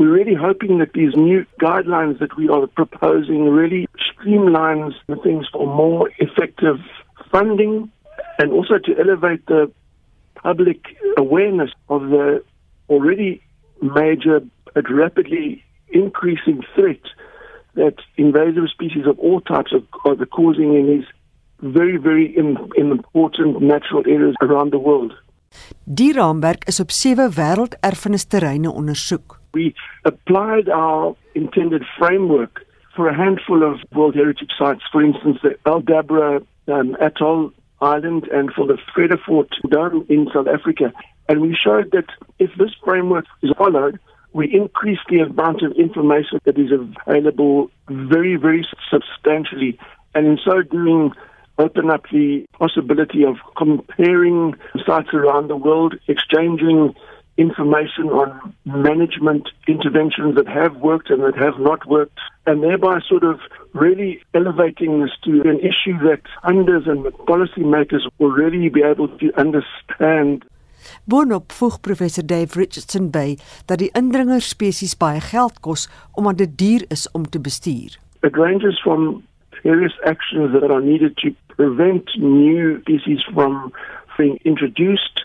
[0.00, 5.52] We're really hoping that these new guidelines that we are proposing really streamlines the things
[5.52, 6.80] for more effective
[7.28, 7.90] funding
[8.38, 9.70] and also to elevate the
[10.34, 10.80] public
[11.16, 12.42] awareness of the
[12.88, 13.40] already
[13.80, 14.40] major
[14.74, 17.00] but rapidly increasing threat
[17.74, 21.08] that invasive species of all types are, are causing in these
[21.60, 25.12] very, very important natural areas around the world.
[25.84, 29.40] Die raamwerk is op sewe wêrelderfenisterreine ondersoek.
[29.52, 35.58] We applied our intended framework for a handful of World Heritage sites, for instance, the
[35.64, 40.92] El Aldabra um, Atoll Island and for the Fredefort Dome in South Africa.
[41.28, 42.06] And we showed that
[42.38, 43.98] if this framework is followed,
[44.32, 49.78] we increase the amount of information that is available very, very substantially.
[50.14, 51.12] And in so doing,
[51.58, 54.54] open up the possibility of comparing
[54.86, 56.94] sites around the world, exchanging
[57.36, 63.24] information on management interventions that have worked and that have not worked, and thereby sort
[63.24, 63.40] of
[63.74, 69.32] really elevating this to an issue that funders and policymakers will really be able to
[69.36, 70.44] understand.
[71.08, 76.56] Boonop voeg professor Dave Richardson by dat die indringer spesies baie geld kos omdat dit
[76.58, 77.98] duur is om te bestuur.
[78.22, 79.22] It ranges from
[79.62, 83.72] various actions that are needed to prevent new species from
[84.16, 85.22] being introduced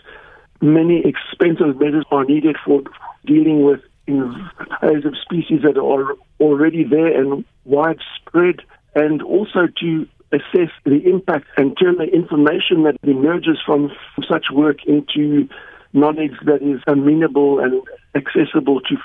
[0.60, 2.82] many expensive measures are needed for
[3.26, 8.62] dealing with invasive species that are already there and widespread,
[8.94, 13.90] and also to assess the impact and turn the information that emerges from
[14.28, 15.48] such work into
[15.92, 17.82] knowledge that is amenable and
[18.14, 18.96] accessible to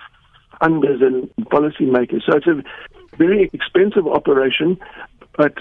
[0.61, 2.21] funders and policymakers.
[2.25, 2.63] So it's a
[3.17, 4.77] very expensive operation,
[5.37, 5.53] but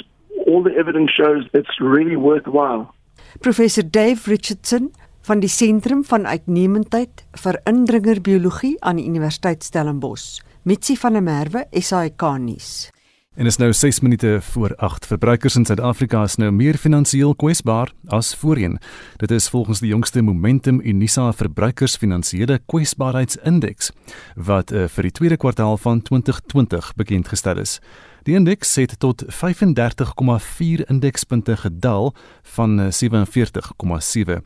[0.47, 2.95] all the evidence shows it's really worthwhile.
[3.41, 10.41] Professor Dave Richardson van die Sentrum van Uitnemendheid vir Indringerbiologie aan die Universiteit Stellenbosch.
[10.63, 12.91] Mitsi van der Merwe, SAK nuus.
[13.35, 15.07] En is nou 6 minute voor 8.
[15.07, 18.77] Verbruikers in Suid-Afrika is nou meer finansiëel kwesbaar as voorheen.
[19.17, 23.93] Dit is volgens die jongste Momentum Unisa Verbruikersfinansiële Kwesbaarheidsindeks
[24.37, 27.79] wat uh, vir die tweede kwartaal van 2020 bekend gestel is.
[28.23, 34.33] Die indeks het tot 35,4 indekspunte gedaal van 47,7.
[34.33, 34.37] Eh,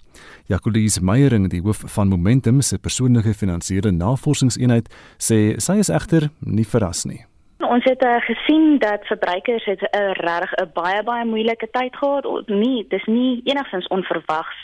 [0.47, 6.67] Jacques Meyering, die hoof van Momentum se persoonlike finansiële navorsingseenheid, sê sy is egter nie
[6.67, 7.25] verras nie.
[7.59, 11.97] Ons het uh, gesien dat verbruikers het 'n uh, regtig 'n baie baie moeilike tyd
[11.97, 12.47] gehad.
[12.47, 14.57] Nee, dis nie enigstens onverwags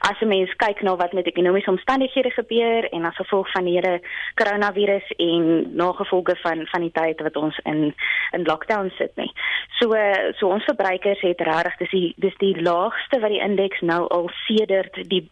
[0.00, 3.74] as 'n mens kyk na wat met ekonomiese omstandighede gebeur en as gevolg van die
[3.74, 4.00] hele
[4.34, 7.94] koronavirus en nagevolge van van die tyd wat ons in
[8.30, 9.32] in lockdown sit nie.
[9.78, 13.80] So uh, so ons verbruikers het regtig dis die dis die laagste wat die indeks
[13.80, 15.30] nou al sedert die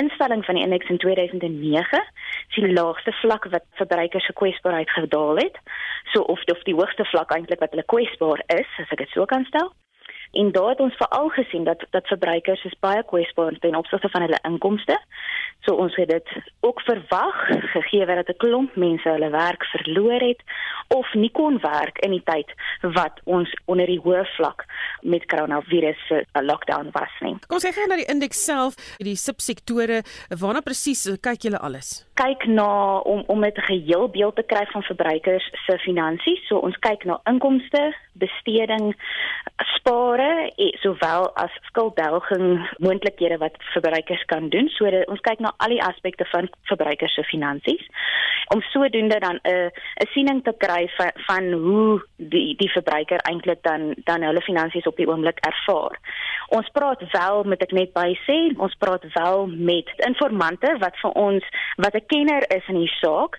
[0.00, 2.04] instelling van die indeks in 2009
[2.48, 5.56] sien die laagste vlak wat verbruikers se kwesbaarheid gedaal het.
[6.12, 9.26] So of of die hoogste vlak eintlik wat hulle kwesbaar is, as ek dit so
[9.30, 9.72] kan stel.
[10.32, 14.20] En daar het ons veral gesien dat dat verbruikers is baie kwesbaar ten opsigte van
[14.20, 14.98] hulle inkomste.
[15.60, 16.28] So ons het dit
[16.60, 17.36] ook verwag
[17.74, 20.42] gegee dat 'n klomp mense hulle werk verloor het
[20.88, 24.64] of nie kon werk in die tyd wat ons onder die hoë vlak
[25.00, 27.36] met koronavirus se lockdown was nie.
[27.46, 32.06] Kom ons kyk na die indeks self, die subsektore, waarna presies kyk julle alles?
[32.14, 36.46] Kyk na om om 'n geheel beeld te kry van verbruikers se finansies.
[36.48, 38.94] So ons kyk na inkomste, besteding,
[39.76, 40.19] spare,
[40.56, 44.68] e, sowel as skulddelging moontlikhede wat verbruikers kan doen.
[44.68, 47.86] So dat ons kyk na al die aspekte van verbruikers se finansies
[48.54, 49.70] om sodoende dan 'n
[50.02, 54.86] 'n siening te kry van, van hoe die die verbruiker eintlik dan dan hulle finansies
[54.86, 55.98] op die oomblik ervaar.
[56.48, 61.10] Ons praat wel met ek net by sê, ons praat wel met informante wat vir
[61.10, 61.44] ons
[61.76, 63.38] wat 'n kenner is in die saak.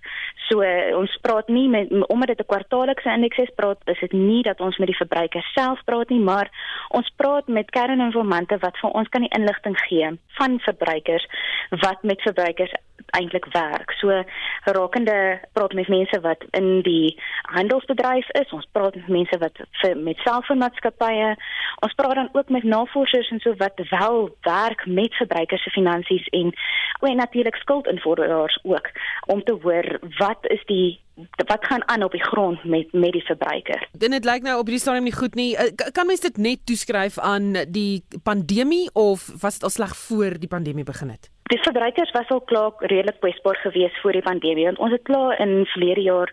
[0.49, 0.63] So
[0.97, 4.59] ons praat nie met omdat dit 'n kwartaallikse indeks is, praat is dit nie dat
[4.59, 6.49] ons met die verbruiker self praat nie, maar
[6.89, 11.25] ons praat met kerninformante wat vir ons kan die inligting gee van verbruikers
[11.69, 12.73] wat met verbruikers
[13.17, 13.91] eintlik werk.
[13.91, 14.23] So
[14.63, 18.51] rakende praat met mense wat in die handelsbedryf is.
[18.51, 21.35] Ons praat met mense wat vir, met selfoonmaatskappye.
[21.85, 26.27] Ons praat dan ook met navorsers en so wat wel werk met verbruikers se finansies
[26.27, 26.53] en
[27.01, 28.89] en natuurlik skuldinvorderaars ook
[29.25, 30.99] om te hoor wat is die
[31.47, 33.87] wat gaan aan op die grond met met die verbruiker.
[33.91, 35.55] Dit lyk nou op hierdie stadium nie goed nie.
[35.57, 40.39] Eh, kan mens dit net toeskryf aan die pandemie of was dit al sleg voor
[40.39, 41.29] die pandemie begin het?
[41.51, 45.39] Die verbruikers was al klaar redelik kwesbaar geweest voor die pandemie want ons het klaar
[45.39, 46.29] in verlede jaar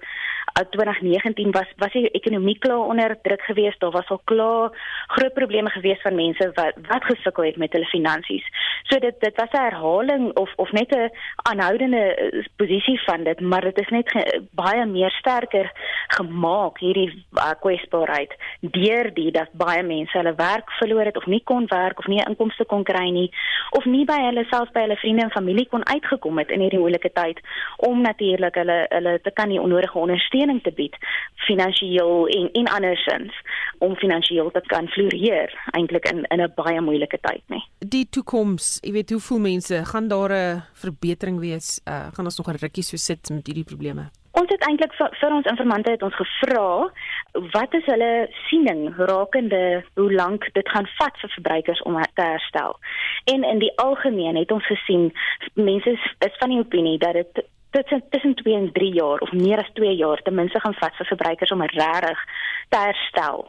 [0.53, 3.80] 2019 was was die ekonomie klaar onder druk geweest.
[3.80, 4.70] Daar was al klaar
[5.07, 8.44] groot probleme geweest van mense wat wat gesukkel het met hulle finansies.
[8.82, 13.40] So dit dit was 'n herhaling of of net 'n aanhoudende eh, posisie van dit,
[13.40, 15.72] maar dit is net ge, baie meer sterker
[16.07, 21.42] gemaak hierdie uh, kwesbaarheid deur die dat baie mense hulle werk verloor het of nie
[21.44, 23.30] kon werk of nie inkomste kon kry nie
[23.70, 26.78] of nie by hulle self by hulle vriende en familie kon uitgekom het in hierdie
[26.78, 27.40] moeilike tyd
[27.76, 30.97] om natuurlik hulle hulle te kan nie onnodige ondersteuning ondersteuning te bied
[31.47, 33.34] finansiëel en en andersins
[33.78, 37.61] om finansiëel te kan floreer eintlik in in 'n baie moeilike tyd nê.
[37.78, 41.80] Die toekoms, jy weet hoeveel mense gaan daar 'n verbetering wees?
[41.89, 44.11] Uh, gaan ons nog 'n rukkie so sit met hierdie probleme?
[44.32, 46.93] Ons het eintlik vir, vir ons informante het ons gevra
[47.53, 52.78] wat is hulle siening rakende hoe lank dit gaan vat vir verbruikers om te herstel.
[53.24, 55.12] En in die algemeen het ons gesien
[55.55, 59.32] mense is, is van die opinie dat dit tussen tussen 2 en 3 jaar of
[59.32, 62.24] meer as 2 jaar ten minste gaan vat vir verbruikers om regtig
[62.68, 63.48] te herstel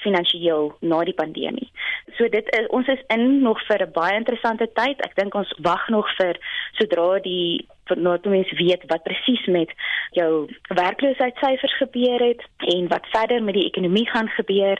[0.00, 1.68] finansiëel na die pandemie.
[2.16, 5.04] So dit is ons is in nog vir 'n baie interessante tyd.
[5.06, 6.36] Ek dink ons wag nog vir
[6.78, 7.66] sodra die
[7.96, 9.70] nou toe mens weet wat presies met
[10.10, 14.78] jou werkloosheidssyfers gebeur het en wat verder met die ekonomie gaan gebeur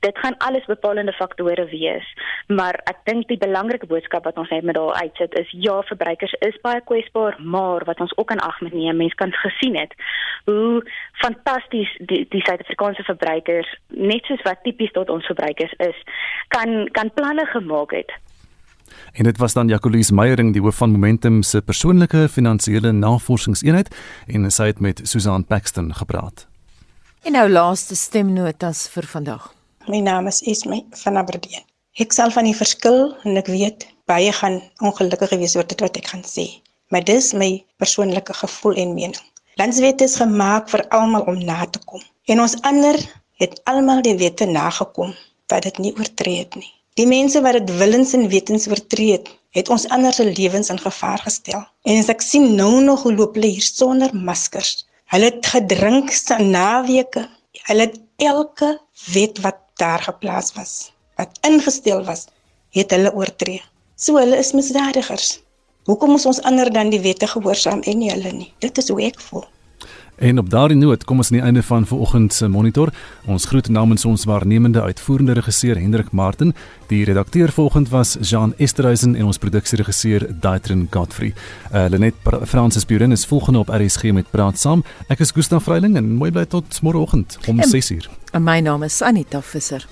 [0.00, 2.06] dit gaan alles bepalende faktore wees.
[2.48, 6.34] Maar ek dink die belangrike boodskap wat ons net met daar uitsit is ja, verbruikers
[6.46, 9.94] is baie kwesbaar, maar wat ons ook aan ag moet neem, mense kan gesien het
[10.48, 10.80] hoe
[11.20, 16.02] fantasties die die Suid-Afrikaanse verbruikers net soos wat tipies tot ons verbruikers is,
[16.48, 18.16] kan kan planne gemaak het
[19.12, 23.94] En dit was dan Jacques Meyering, die hoof van Momentum se persoonlike finansiële navorsingseenheid
[24.26, 26.46] en sy het met Susan Paxton gepraat.
[27.22, 29.59] En nou laaste stemnotas vir vandag.
[29.88, 31.62] My naam is Esme van Aberdeen.
[31.96, 35.96] Ek sal van die verskil en ek weet baie gaan ongelukkig wees oor dit wat
[35.96, 36.44] ek gaan sê.
[36.92, 37.48] Maar dis my
[37.80, 39.22] persoonlike gevoel en mening.
[39.56, 42.02] Landswet is gemaak vir almal om na te kom.
[42.28, 42.98] En ons ander
[43.40, 45.14] het almal die wette nagekom
[45.48, 46.68] wat dit nie oortree het nie.
[47.00, 50.82] Die mense wat dit willens en wetens oortree het, het ons ander se lewens in
[50.82, 51.64] gevaar gestel.
[51.88, 54.84] En as ek sien nou nog hoe loop hulle hier sonder maskers.
[55.14, 57.24] Hulle het gedrink se naweke.
[57.72, 58.76] Hulle het elke
[59.14, 60.74] wet wat daar geplaas was,
[61.18, 62.26] wat ingestel was,
[62.76, 63.62] het hulle oortree.
[63.96, 65.38] So hulle is misdadigers.
[65.88, 68.52] Hoekom moet ons ander dan die wette gehoorsaam en nie hulle nie?
[68.64, 69.46] Dit is hoe ek voel.
[70.20, 72.90] En op daardie noot kom ons aan die einde van vanoggend se monitor.
[73.24, 76.52] Ons groet namens ons waarnemende uitvoerende regisseur Hendrik Martin,
[76.92, 81.32] die redakteur vanoggend was Jean Esterhuizen en ons produksieregisseur Daitrin Godfrey.
[81.72, 82.14] Uh, Lenet
[82.44, 84.84] Francis Buren is volgende op RSG met praat saam.
[85.08, 88.12] Ek is Gustaf Vreiling en mooi bly tot môreoggend om 6:00.
[88.36, 89.88] My naam is Anita Visser.